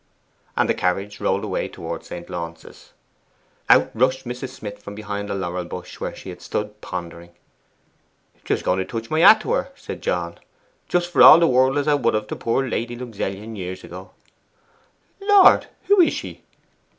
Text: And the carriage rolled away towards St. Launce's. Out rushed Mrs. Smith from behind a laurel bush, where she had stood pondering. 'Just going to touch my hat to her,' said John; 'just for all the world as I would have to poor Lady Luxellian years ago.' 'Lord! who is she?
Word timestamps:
And 0.57 0.67
the 0.67 0.73
carriage 0.73 1.19
rolled 1.19 1.43
away 1.43 1.67
towards 1.67 2.07
St. 2.07 2.27
Launce's. 2.27 2.91
Out 3.69 3.91
rushed 3.93 4.25
Mrs. 4.25 4.49
Smith 4.49 4.81
from 4.81 4.95
behind 4.95 5.29
a 5.29 5.35
laurel 5.35 5.63
bush, 5.65 5.99
where 5.99 6.15
she 6.15 6.29
had 6.29 6.41
stood 6.41 6.81
pondering. 6.81 7.29
'Just 8.43 8.63
going 8.65 8.79
to 8.79 8.85
touch 8.85 9.11
my 9.11 9.19
hat 9.19 9.41
to 9.41 9.51
her,' 9.53 9.71
said 9.75 10.01
John; 10.01 10.39
'just 10.87 11.11
for 11.11 11.21
all 11.21 11.37
the 11.39 11.45
world 11.47 11.77
as 11.77 11.87
I 11.87 11.93
would 11.93 12.15
have 12.15 12.25
to 12.29 12.35
poor 12.35 12.67
Lady 12.67 12.95
Luxellian 12.97 13.55
years 13.55 13.83
ago.' 13.83 14.09
'Lord! 15.21 15.67
who 15.83 16.01
is 16.01 16.13
she? 16.15 16.41